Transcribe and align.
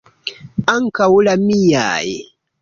Ankaŭ 0.73 1.09
la 1.27 1.35
miaj! 1.43 2.09